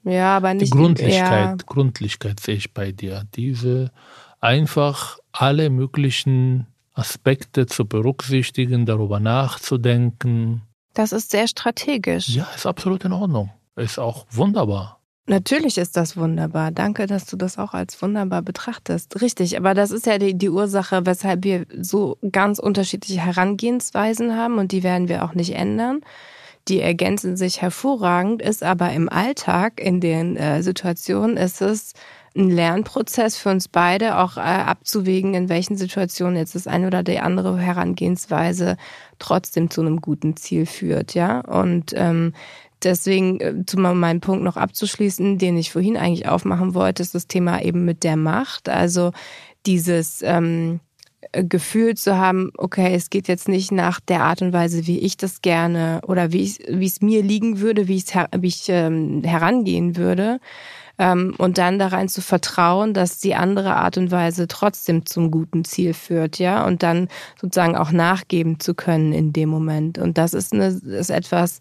[0.03, 0.67] Ja, aber nicht.
[0.67, 1.55] Die Gründlichkeit, ja.
[1.65, 3.23] Gründlichkeit sehe ich bei dir.
[3.35, 3.91] Diese
[4.39, 10.61] einfach alle möglichen Aspekte zu berücksichtigen, darüber nachzudenken.
[10.93, 12.29] Das ist sehr strategisch.
[12.29, 13.51] Ja, ist absolut in Ordnung.
[13.75, 15.01] Ist auch wunderbar.
[15.27, 16.71] Natürlich ist das wunderbar.
[16.71, 19.21] Danke, dass du das auch als wunderbar betrachtest.
[19.21, 24.57] Richtig, aber das ist ja die, die, Ursache, weshalb wir so ganz unterschiedliche Herangehensweisen haben
[24.57, 26.01] und die werden wir auch nicht ändern.
[26.67, 31.93] Die ergänzen sich hervorragend, ist aber im Alltag, in den äh, Situationen, ist es
[32.35, 37.03] ein Lernprozess für uns beide, auch äh, abzuwägen, in welchen Situationen jetzt das eine oder
[37.03, 38.77] die andere Herangehensweise
[39.19, 41.41] trotzdem zu einem guten Ziel führt, ja.
[41.41, 42.33] Und ähm,
[42.83, 47.27] deswegen, äh, zu meinem Punkt noch abzuschließen, den ich vorhin eigentlich aufmachen wollte, ist das
[47.27, 48.69] Thema eben mit der Macht.
[48.69, 49.11] Also
[49.65, 50.79] dieses ähm,
[51.33, 55.17] Gefühl zu haben, okay, es geht jetzt nicht nach der Art und Weise, wie ich
[55.17, 59.95] das gerne oder wie, ich, wie es mir liegen würde, wie, wie ich ähm, herangehen
[59.95, 60.39] würde,
[60.97, 65.31] ähm, und dann da rein zu vertrauen, dass die andere Art und Weise trotzdem zum
[65.31, 67.07] guten Ziel führt, ja, und dann
[67.39, 69.97] sozusagen auch nachgeben zu können in dem Moment.
[69.97, 71.59] Und das ist, eine, ist etwas,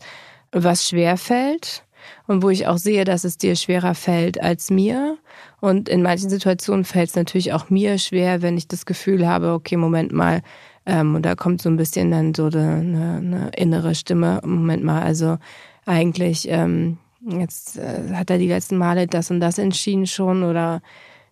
[0.53, 1.85] was schwer fällt
[2.27, 5.19] und wo ich auch sehe, dass es dir schwerer fällt als mir.
[5.61, 9.53] Und in manchen Situationen fällt es natürlich auch mir schwer, wenn ich das Gefühl habe,
[9.53, 10.43] okay, Moment mal,
[10.87, 15.03] ähm, und da kommt so ein bisschen dann so eine, eine innere Stimme, Moment mal,
[15.03, 15.39] also
[15.87, 20.81] eigentlich ähm, jetzt äh, hat er die letzten Male das und das entschieden schon oder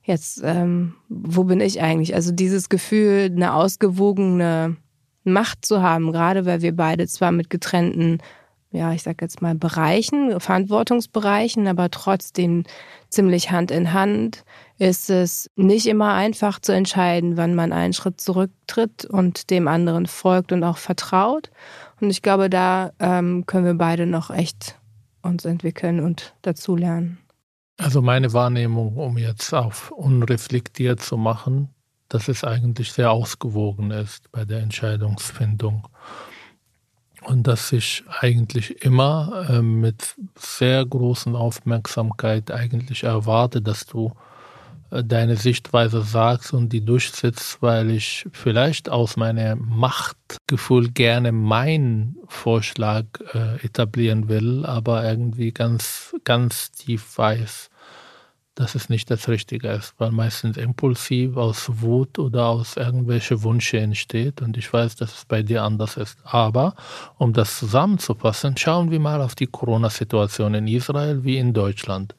[0.02, 2.14] jetzt, ähm, wo bin ich eigentlich?
[2.14, 4.76] Also dieses Gefühl, eine ausgewogene
[5.24, 8.18] Macht zu haben, gerade weil wir beide zwar mit getrennten,
[8.70, 12.64] ja, ich sag jetzt mal Bereichen, Verantwortungsbereichen, aber trotzdem
[13.08, 14.44] ziemlich Hand in Hand,
[14.78, 20.06] ist es nicht immer einfach zu entscheiden, wann man einen Schritt zurücktritt und dem anderen
[20.06, 21.50] folgt und auch vertraut.
[22.00, 24.76] Und ich glaube, da ähm, können wir beide noch echt
[25.22, 27.18] uns entwickeln und dazulernen.
[27.78, 31.70] Also meine Wahrnehmung, um jetzt auf unreflektiert zu machen,
[32.08, 35.88] dass es eigentlich sehr ausgewogen ist bei der Entscheidungsfindung
[37.22, 44.12] und dass ich eigentlich immer äh, mit sehr großen Aufmerksamkeit eigentlich erwarte, dass du
[44.90, 52.16] äh, deine Sichtweise sagst und die durchsetzt, weil ich vielleicht aus meinem Machtgefühl gerne meinen
[52.28, 53.04] Vorschlag
[53.34, 57.70] äh, etablieren will, aber irgendwie ganz, ganz tief weiß,
[58.58, 63.78] dass es nicht das Richtige ist, weil meistens impulsiv aus Wut oder aus irgendwelche Wünsche
[63.78, 66.18] entsteht und ich weiß, dass es bei dir anders ist.
[66.24, 66.74] Aber
[67.18, 72.16] um das zusammenzufassen, schauen wir mal auf die Corona-Situation in Israel wie in Deutschland.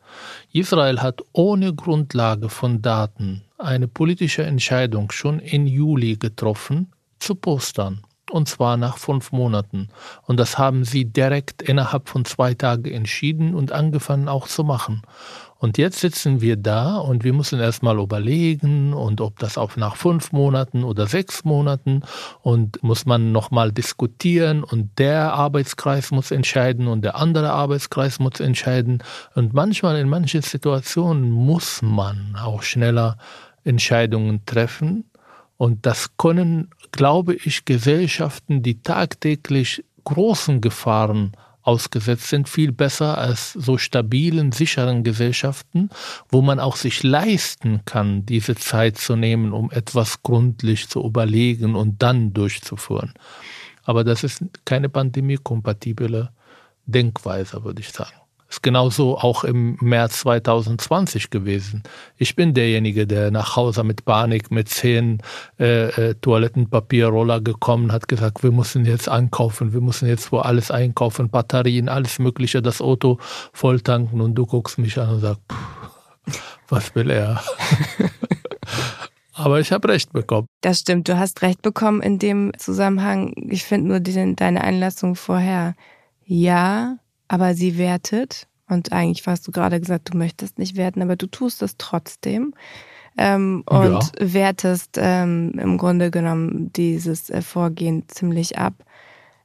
[0.54, 8.04] Israel hat ohne Grundlage von Daten eine politische Entscheidung schon in Juli getroffen, zu postern.
[8.32, 9.90] Und zwar nach fünf Monaten.
[10.28, 15.02] Und das haben sie direkt innerhalb von zwei Tagen entschieden und angefangen auch zu machen.
[15.60, 19.98] Und jetzt sitzen wir da und wir müssen erstmal überlegen und ob das auch nach
[19.98, 22.04] fünf Monaten oder sechs Monaten
[22.42, 28.40] und muss man nochmal diskutieren und der Arbeitskreis muss entscheiden und der andere Arbeitskreis muss
[28.40, 29.04] entscheiden.
[29.36, 33.18] Und manchmal in manchen Situationen muss man auch schneller
[33.66, 35.04] Entscheidungen treffen.
[35.58, 43.54] Und das können, glaube ich, Gesellschaften, die tagtäglich großen Gefahren ausgesetzt sind, viel besser als
[43.54, 45.90] so stabilen, sicheren Gesellschaften,
[46.30, 51.76] wo man auch sich leisten kann, diese Zeit zu nehmen, um etwas gründlich zu überlegen
[51.76, 53.14] und dann durchzuführen.
[53.84, 56.30] Aber das ist keine pandemiekompatible
[56.86, 58.19] Denkweise, würde ich sagen.
[58.50, 61.84] Ist genauso auch im März 2020 gewesen.
[62.18, 65.22] Ich bin derjenige, der nach Hause mit Panik, mit zehn
[65.60, 70.72] äh, äh, Toilettenpapierroller gekommen hat, gesagt, wir müssen jetzt einkaufen, wir müssen jetzt wo alles
[70.72, 73.20] einkaufen, Batterien, alles Mögliche, das Auto
[73.54, 75.42] voll tanken und du guckst mich an und sagst,
[76.70, 77.44] was will er?
[79.34, 80.48] Aber ich habe recht bekommen.
[80.62, 83.34] Das stimmt, du hast recht bekommen in dem Zusammenhang.
[83.50, 85.76] Ich finde nur die, deine Einlassung vorher.
[86.26, 86.98] Ja,
[87.30, 88.48] aber sie wertet.
[88.68, 92.54] Und eigentlich hast du gerade gesagt, du möchtest nicht werten, aber du tust es trotzdem.
[93.18, 94.34] Ähm, und ja.
[94.34, 98.74] wertest ähm, im Grunde genommen dieses äh, Vorgehen ziemlich ab.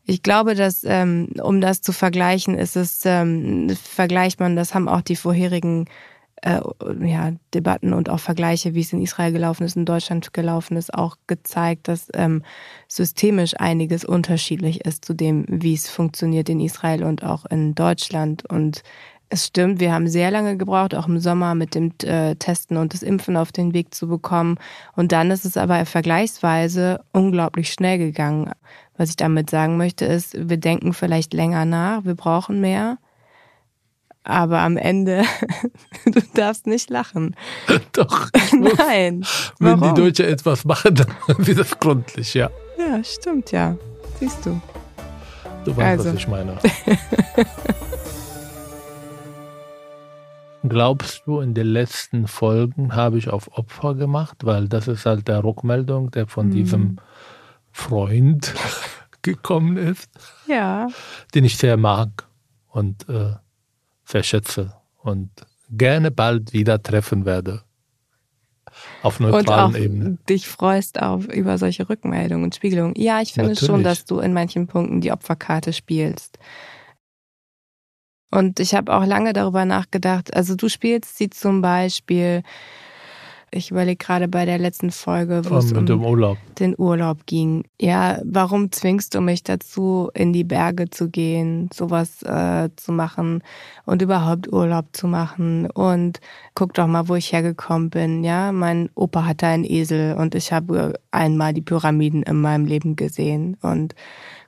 [0.05, 4.89] Ich glaube, dass, ähm, um das zu vergleichen, ist es, ähm, vergleicht man, das haben
[4.89, 5.87] auch die vorherigen
[6.45, 6.61] äh,
[7.07, 10.93] ja, Debatten und auch Vergleiche, wie es in Israel gelaufen ist, in Deutschland gelaufen ist,
[10.93, 12.43] auch gezeigt, dass ähm,
[12.87, 18.45] systemisch einiges unterschiedlich ist zu dem, wie es funktioniert in Israel und auch in Deutschland.
[18.51, 18.83] Und
[19.31, 22.93] es stimmt, wir haben sehr lange gebraucht, auch im Sommer mit dem äh, Testen und
[22.93, 24.59] das Impfen auf den Weg zu bekommen.
[24.95, 28.51] Und dann ist es aber vergleichsweise unglaublich schnell gegangen.
[28.99, 32.99] Was ich damit sagen möchte, ist, wir denken vielleicht länger nach, wir brauchen mehr
[34.25, 35.23] Aber am Ende,
[36.07, 37.37] du darfst nicht lachen.
[37.93, 38.31] Doch.
[38.53, 39.25] Nein.
[39.59, 39.95] Wenn Warum?
[39.95, 41.09] die Deutschen etwas machen, dann
[41.47, 42.51] wird das gründlich, ja.
[42.79, 43.77] Ja, stimmt ja.
[44.19, 44.61] Siehst du.
[45.65, 46.11] Du weißt, Also.
[46.11, 46.57] was ich meine.
[50.67, 54.39] Glaubst du, in den letzten Folgen habe ich auf Opfer gemacht?
[54.45, 56.51] Weil das ist halt der Rückmeldung, der von Mhm.
[56.53, 56.97] diesem
[57.71, 58.55] Freund
[59.23, 60.09] gekommen ist,
[60.47, 60.89] Ja.
[61.35, 62.09] den ich sehr mag
[62.69, 63.33] und äh,
[64.05, 65.31] sehr schätze und
[65.71, 67.63] gerne bald wieder treffen werde.
[69.03, 70.19] Auf Und neutralen auch Ebene.
[70.29, 72.95] dich freust auf über solche Rückmeldungen und Spiegelungen.
[72.97, 73.85] Ja, ich finde schon, Natürlich.
[73.85, 76.39] dass du in manchen Punkten die Opferkarte spielst.
[78.31, 80.35] Und ich habe auch lange darüber nachgedacht.
[80.35, 82.43] Also du spielst sie zum Beispiel,
[83.55, 86.39] ich überlege gerade bei der letzten Folge, wo es Und um Urlaub.
[86.59, 87.65] den Urlaub ging.
[87.81, 93.43] Ja, warum zwingst du mich dazu, in die Berge zu gehen, sowas äh, zu machen
[93.87, 95.71] und überhaupt Urlaub zu machen?
[95.71, 96.21] Und
[96.55, 98.25] guck doch mal, wo ich hergekommen bin.
[98.25, 102.97] Ja, mein Opa hatte einen Esel und ich habe einmal die Pyramiden in meinem Leben
[102.97, 103.57] gesehen.
[103.63, 103.95] Und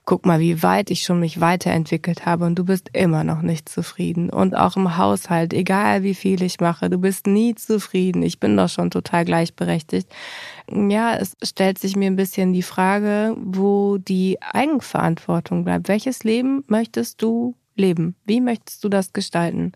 [0.07, 3.67] guck mal, wie weit ich schon mich weiterentwickelt habe und du bist immer noch nicht
[3.67, 4.29] zufrieden.
[4.29, 8.23] Und auch im Haushalt, egal wie viel ich mache, du bist nie zufrieden.
[8.23, 10.07] Ich bin doch schon total gleichberechtigt.
[10.71, 15.89] Ja, es stellt sich mir ein bisschen die Frage, wo die Eigenverantwortung bleibt.
[15.89, 18.15] Welches Leben möchtest du leben?
[18.25, 19.73] Wie möchtest du das gestalten?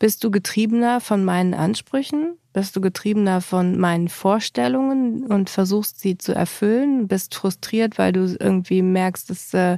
[0.00, 2.38] Bist du getriebener von meinen Ansprüchen?
[2.54, 7.06] Bist du getriebener von meinen Vorstellungen und versuchst sie zu erfüllen?
[7.06, 9.76] Bist frustriert, weil du irgendwie merkst, dass äh,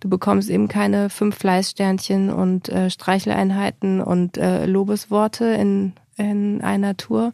[0.00, 6.96] du bekommst eben keine fünf Fleißsternchen und äh, Streicheleinheiten und äh, Lobesworte in, in einer
[6.96, 7.32] Tour?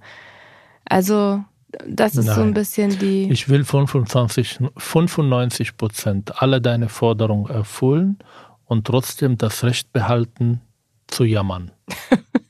[0.85, 1.43] Also
[1.89, 2.55] das ist so ein Nein.
[2.55, 3.33] bisschen die.
[3.33, 8.19] Ich will 25, 95 Prozent aller deine Forderungen erfüllen
[8.67, 10.61] und trotzdem das Recht behalten,
[11.09, 11.73] zu jammern.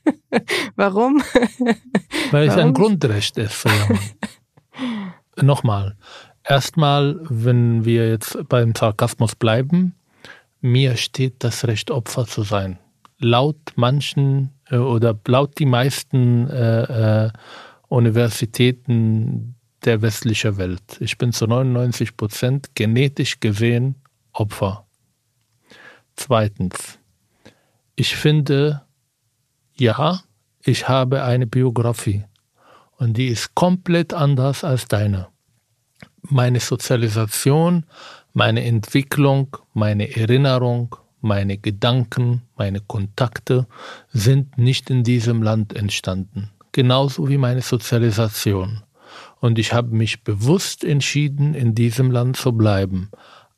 [0.75, 1.21] Warum?
[2.31, 2.73] Weil es ein?
[2.73, 3.99] Grundrecht ist, zu jammern.
[5.41, 5.95] Nochmal.
[6.43, 9.95] Erstmal, wenn wir jetzt beim Sarkasmus bleiben,
[10.61, 12.79] mir steht das Recht, Opfer zu sein.
[13.19, 17.31] Laut manchen äh, oder laut die meisten äh, äh,
[17.89, 20.97] Universitäten der westlichen Welt.
[20.99, 23.95] Ich bin zu 99 Prozent genetisch gesehen
[24.33, 24.85] Opfer.
[26.15, 26.99] Zweitens,
[27.97, 28.83] ich finde,
[29.75, 30.21] ja,
[30.63, 32.23] ich habe eine Biografie
[32.97, 35.27] und die ist komplett anders als deine.
[36.21, 37.85] Meine Sozialisation,
[38.33, 43.65] meine Entwicklung, meine Erinnerung, meine Gedanken, meine Kontakte
[44.09, 46.51] sind nicht in diesem Land entstanden.
[46.73, 48.83] Genauso wie meine Sozialisation.
[49.39, 53.09] Und ich habe mich bewusst entschieden, in diesem Land zu bleiben.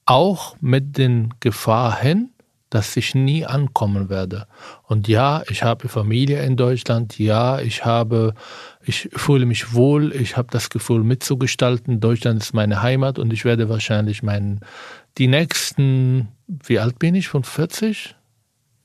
[0.06, 2.32] Auch mit den Gefahr hin,
[2.70, 4.48] dass ich nie ankommen werde.
[4.84, 7.18] Und ja, ich habe Familie in Deutschland.
[7.18, 8.36] Ja, ich habe,
[8.84, 10.14] ich fühle mich wohl.
[10.14, 12.00] Ich habe das Gefühl mitzugestalten.
[12.00, 14.60] Deutschland ist meine Heimat und ich werde wahrscheinlich meinen,
[15.18, 17.28] die nächsten, wie alt bin ich?
[17.28, 18.16] Von 40?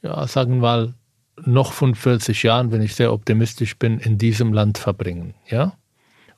[0.02, 0.94] Ja, sagen wir mal,
[1.42, 5.34] noch von 40 Jahren, wenn ich sehr optimistisch bin, in diesem Land verbringen.
[5.48, 5.74] Ja?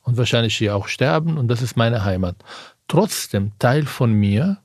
[0.02, 2.36] Und wahrscheinlich hier auch sterben und das ist meine Heimat.
[2.88, 4.58] Trotzdem, Teil von mir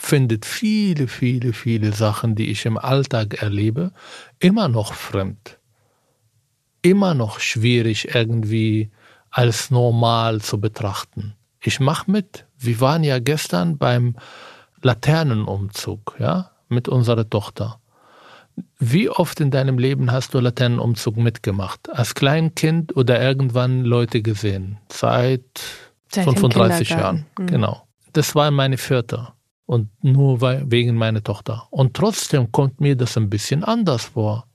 [0.00, 3.92] findet viele, viele, viele Sachen, die ich im Alltag erlebe,
[4.38, 5.58] immer noch fremd.
[6.82, 8.90] Immer noch schwierig irgendwie
[9.30, 11.34] als normal zu betrachten.
[11.62, 12.46] Ich mache mit.
[12.58, 14.16] Wir waren ja gestern beim
[14.80, 17.78] Laternenumzug, ja, mit unserer Tochter.
[18.78, 21.90] Wie oft in deinem Leben hast du Laternenumzug mitgemacht?
[21.90, 24.78] Als Kleinkind oder irgendwann Leute gesehen?
[24.90, 25.42] Seit,
[26.10, 27.18] Seit dem 35 Kindergarten.
[27.18, 27.26] Jahren.
[27.38, 27.46] Mhm.
[27.46, 27.86] Genau.
[28.14, 29.28] Das war meine vierte.
[29.70, 31.68] Und nur wegen meiner Tochter.
[31.70, 34.48] Und trotzdem kommt mir das ein bisschen anders vor.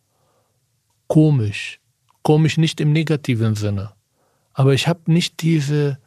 [1.07, 1.79] Komisch.
[2.21, 3.93] Komisch nicht im negativen Sinne.
[4.51, 5.99] Aber ich habe nicht diese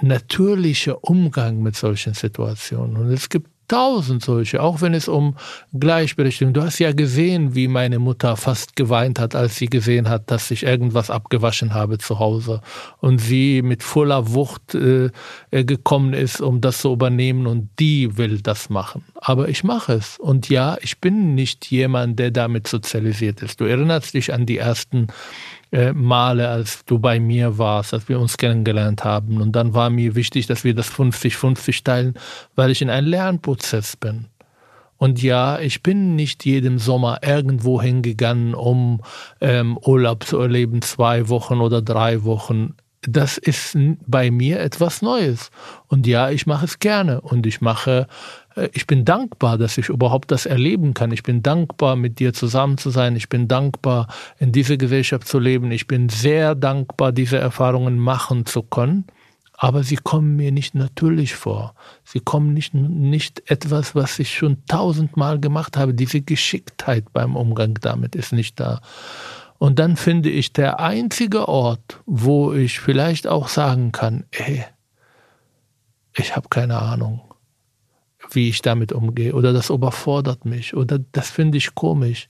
[0.00, 2.96] natürliche Umgang mit solchen Situationen.
[2.96, 5.36] Und es gibt tausend solche, auch wenn es um
[5.72, 6.54] Gleichberechtigung.
[6.54, 10.50] Du hast ja gesehen, wie meine Mutter fast geweint hat, als sie gesehen hat, dass
[10.50, 12.60] ich irgendwas abgewaschen habe zu Hause
[13.00, 15.10] und sie mit voller Wucht äh,
[15.50, 19.04] äh, gekommen ist, um das zu übernehmen und die will das machen.
[19.16, 20.18] Aber ich mache es.
[20.18, 23.60] Und ja, ich bin nicht jemand, der damit sozialisiert ist.
[23.60, 25.08] Du erinnerst dich an die ersten
[25.74, 29.40] äh, Male, als du bei mir warst, als wir uns kennengelernt haben.
[29.40, 32.14] Und dann war mir wichtig, dass wir das 50-50 teilen,
[32.54, 34.26] weil ich in einem Lernprozess bin.
[34.96, 39.00] Und ja, ich bin nicht jeden Sommer irgendwo hingegangen, um
[39.40, 42.74] ähm, Urlaub zu erleben, zwei Wochen oder drei Wochen.
[43.02, 45.50] Das ist bei mir etwas Neues.
[45.88, 47.20] Und ja, ich mache es gerne.
[47.20, 48.06] Und ich mache
[48.72, 51.10] ich bin dankbar, dass ich überhaupt das erleben kann.
[51.10, 53.16] Ich bin dankbar, mit dir zusammen zu sein.
[53.16, 55.72] Ich bin dankbar, in dieser Gesellschaft zu leben.
[55.72, 59.06] Ich bin sehr dankbar, diese Erfahrungen machen zu können.
[59.56, 61.74] Aber sie kommen mir nicht natürlich vor.
[62.04, 65.94] Sie kommen nicht, nicht etwas, was ich schon tausendmal gemacht habe.
[65.94, 68.80] Diese Geschicktheit beim Umgang damit ist nicht da.
[69.58, 74.64] Und dann finde ich der einzige Ort, wo ich vielleicht auch sagen kann, ey,
[76.16, 77.20] ich habe keine Ahnung
[78.34, 82.28] wie ich damit umgehe oder das überfordert mich oder das finde ich komisch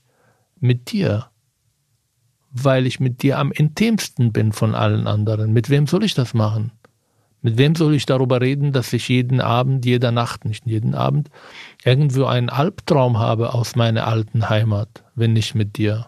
[0.59, 1.27] mit dir,
[2.51, 5.53] weil ich mit dir am intimsten bin von allen anderen.
[5.53, 6.71] Mit wem soll ich das machen?
[7.41, 11.29] Mit wem soll ich darüber reden, dass ich jeden Abend, jeder Nacht, nicht jeden Abend,
[11.83, 16.07] irgendwo einen Albtraum habe aus meiner alten Heimat, wenn nicht mit dir?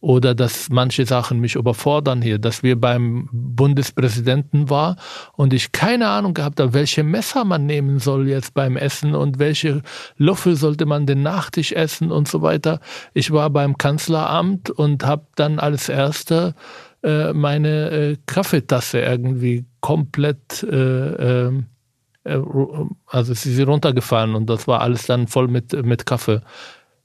[0.00, 4.96] Oder dass manche Sachen mich überfordern hier, dass wir beim Bundespräsidenten war
[5.32, 9.38] und ich keine Ahnung gehabt habe, welche Messer man nehmen soll jetzt beim Essen und
[9.38, 9.82] welche
[10.16, 12.80] Löffel sollte man den Nachtisch essen und so weiter.
[13.14, 16.54] Ich war beim Kanzleramt und habe dann als erster
[17.02, 21.66] äh, meine äh, Kaffeetasse irgendwie komplett äh, ähm,
[22.24, 22.38] äh,
[23.06, 26.42] also sie ist runtergefallen und das war alles dann voll mit, mit Kaffee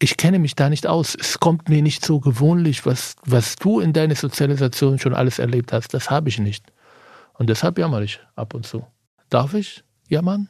[0.02, 1.16] ich kenne mich da nicht aus.
[1.20, 5.72] Es kommt mir nicht so gewohnlich, was, was du in deiner Sozialisation schon alles erlebt
[5.74, 5.94] hast.
[5.94, 6.66] Das habe ich nicht.
[7.34, 8.84] Und deshalb jammer ich ab und zu.
[9.30, 10.50] Darf ich jammern?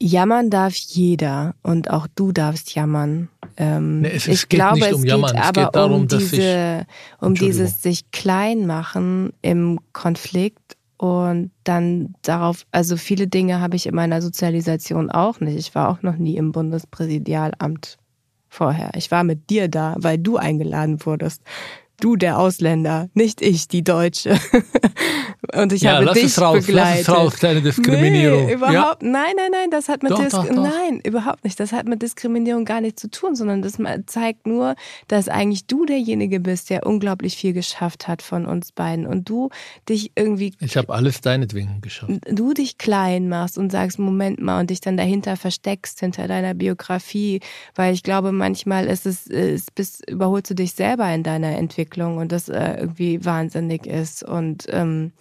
[0.00, 3.28] Jammern darf jeder und auch du darfst jammern.
[3.56, 5.32] Ähm, nee, es, es ich geht glaube, nicht um es Jammern.
[5.32, 6.86] geht aber geht darum, um, diese,
[7.20, 13.86] um dieses sich klein machen im Konflikt und dann darauf, also viele Dinge habe ich
[13.86, 15.58] in meiner Sozialisation auch nicht.
[15.58, 17.98] Ich war auch noch nie im Bundespräsidialamt
[18.48, 18.90] vorher.
[18.94, 21.42] Ich war mit dir da, weil du eingeladen wurdest.
[22.00, 24.38] Du der Ausländer, nicht ich, die Deutsche.
[25.54, 27.08] Und ich ja, habe lass dich es raus, begleitet.
[27.08, 28.46] Lass es raus, kleine Diskriminierung.
[28.46, 29.08] Nee, überhaupt, ja.
[29.08, 30.54] nein, nein, nein, das hat mit doch, doch, doch.
[30.54, 31.58] nein, überhaupt nicht.
[31.58, 34.76] Das hat mit Diskriminierung gar nichts zu tun, sondern das zeigt nur,
[35.08, 39.48] dass eigentlich du derjenige bist, der unglaublich viel geschafft hat von uns beiden und du
[39.88, 40.54] dich irgendwie.
[40.60, 42.12] Ich habe alles deinetwegen geschafft.
[42.30, 46.54] Du dich klein machst und sagst, Moment mal, und dich dann dahinter versteckst hinter deiner
[46.54, 47.40] Biografie,
[47.74, 51.87] weil ich glaube, manchmal ist es, ist, bis überholst du dich selber in deiner Entwicklung
[52.18, 55.12] und das äh, irgendwie wahnsinnig ist und ähm,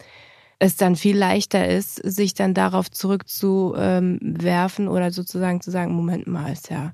[0.59, 6.51] es dann viel leichter ist, sich dann darauf zurückzuwerfen oder sozusagen zu sagen, Moment mal,
[6.51, 6.93] ist ja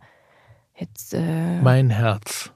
[0.78, 1.14] jetzt.
[1.14, 2.52] Äh mein Herz.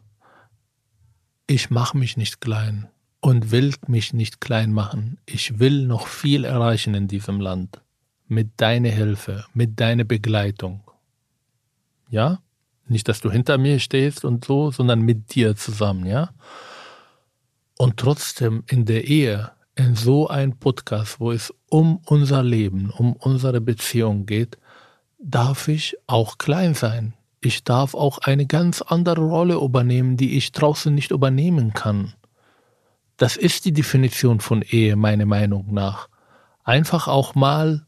[1.47, 2.89] Ich mache mich nicht klein
[3.21, 5.17] und will mich nicht klein machen.
[5.25, 7.81] Ich will noch viel erreichen in diesem Land.
[8.27, 10.81] Mit deiner Hilfe, mit deiner Begleitung.
[12.09, 12.39] Ja?
[12.89, 16.31] Nicht, dass du hinter mir stehst und so, sondern mit dir zusammen, ja?
[17.77, 23.13] Und trotzdem in der Ehe in so ein Podcast, wo es um unser Leben, um
[23.13, 24.57] unsere Beziehung geht,
[25.19, 27.13] darf ich auch klein sein.
[27.39, 32.13] Ich darf auch eine ganz andere Rolle übernehmen, die ich draußen nicht übernehmen kann.
[33.17, 36.09] Das ist die Definition von Ehe, meiner Meinung nach.
[36.63, 37.85] Einfach auch mal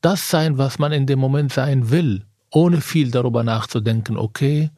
[0.00, 4.70] das sein, was man in dem Moment sein will, ohne viel darüber nachzudenken, okay,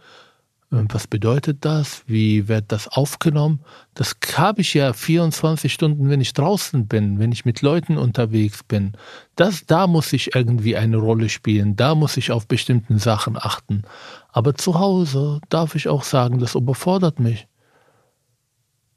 [0.71, 2.03] was bedeutet das?
[2.07, 3.61] Wie wird das aufgenommen?
[3.95, 8.65] Das habe ich ja 24 Stunden, wenn ich draußen bin, wenn ich mit Leuten unterwegs
[8.65, 8.93] bin.
[9.37, 11.77] Das, da muss ich irgendwie eine Rolle spielen.
[11.77, 13.83] Da muss ich auf bestimmten Sachen achten.
[14.31, 17.47] Aber zu Hause darf ich auch sagen, das überfordert mich.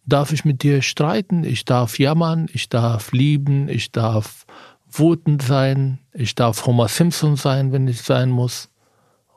[0.05, 1.43] Darf ich mit dir streiten?
[1.43, 2.47] Ich darf jammern.
[2.51, 3.69] Ich darf lieben.
[3.69, 4.47] Ich darf
[4.91, 5.99] wütend sein.
[6.13, 8.69] Ich darf Homer Simpson sein, wenn ich sein muss.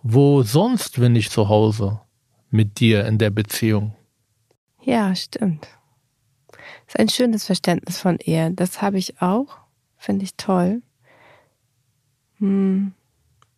[0.03, 2.01] Wo sonst, wenn ich zu Hause?
[2.53, 3.95] Mit dir in der Beziehung.
[4.83, 5.67] Ja, stimmt.
[6.87, 8.51] Das ist ein schönes Verständnis von Ehe.
[8.53, 9.59] Das habe ich auch.
[9.97, 10.83] Finde ich toll.
[12.39, 12.93] Hm.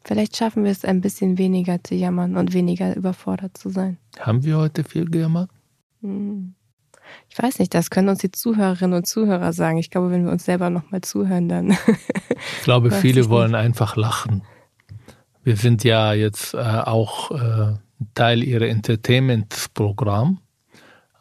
[0.05, 3.97] Vielleicht schaffen wir es ein bisschen weniger zu jammern und weniger überfordert zu sein.
[4.21, 5.51] Haben wir heute viel gejammert?
[6.03, 6.55] Hm.
[7.29, 9.79] Ich weiß nicht, das können uns die Zuhörerinnen und Zuhörer sagen.
[9.79, 11.71] Ich glaube, wenn wir uns selber nochmal zuhören, dann.
[12.59, 14.43] ich glaube, viele wollen einfach lachen.
[15.43, 17.75] Wir sind ja jetzt äh, auch äh,
[18.15, 20.39] Teil ihrer Entertainment-Programm.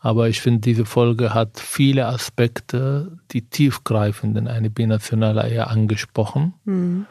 [0.02, 6.54] Aber ich finde, diese Folge hat viele Aspekte, die tiefgreifend in eine binationale Ehe angesprochen.
[6.66, 7.06] Mhm.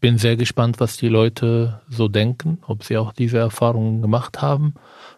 [0.00, 4.74] Bin sehr gespannt, was die Leute so denken, ob sie auch diese Erfahrungen gemacht haben,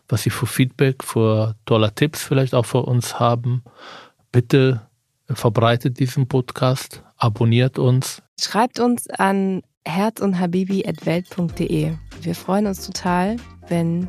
[0.08, 3.64] was sie für Feedback, für tolle Tipps vielleicht auch für uns haben.
[4.30, 4.82] Bitte
[5.28, 8.22] verbreitet diesen Podcast, abonniert uns.
[8.40, 11.92] Schreibt uns an herz und habibi.welt.de.
[12.20, 13.36] Wir freuen uns total,
[13.68, 14.08] wenn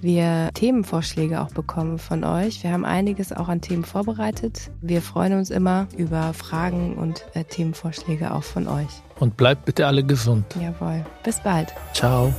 [0.00, 2.62] wir Themenvorschläge auch bekommen von euch.
[2.64, 4.70] Wir haben einiges auch an Themen vorbereitet.
[4.80, 9.02] Wir freuen uns immer über Fragen und äh, Themenvorschläge auch von euch.
[9.20, 10.44] und bleibt bitte alle gesund.
[10.60, 11.04] Jawohl.
[11.22, 11.72] Bis bald.
[11.94, 12.32] Ciao.